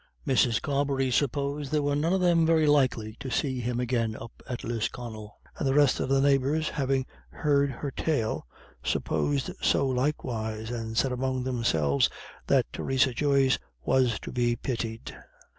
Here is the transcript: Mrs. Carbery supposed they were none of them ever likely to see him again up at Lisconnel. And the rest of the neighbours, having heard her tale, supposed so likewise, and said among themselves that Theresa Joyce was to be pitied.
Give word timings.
Mrs. 0.25 0.59
Carbery 0.63 1.11
supposed 1.11 1.71
they 1.71 1.79
were 1.79 1.95
none 1.95 2.11
of 2.11 2.21
them 2.21 2.41
ever 2.49 2.67
likely 2.67 3.15
to 3.19 3.29
see 3.29 3.59
him 3.59 3.79
again 3.79 4.15
up 4.19 4.31
at 4.49 4.63
Lisconnel. 4.63 5.39
And 5.59 5.67
the 5.67 5.75
rest 5.75 5.99
of 5.99 6.09
the 6.09 6.19
neighbours, 6.19 6.69
having 6.69 7.05
heard 7.29 7.69
her 7.69 7.91
tale, 7.91 8.47
supposed 8.83 9.51
so 9.61 9.85
likewise, 9.87 10.71
and 10.71 10.97
said 10.97 11.11
among 11.11 11.43
themselves 11.43 12.09
that 12.47 12.65
Theresa 12.73 13.13
Joyce 13.13 13.59
was 13.83 14.19
to 14.21 14.31
be 14.31 14.55
pitied. 14.55 15.15